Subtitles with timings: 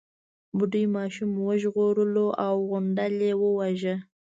[0.57, 3.95] بوډۍ ماشوم وژغورلو او غونډل يې وواژه.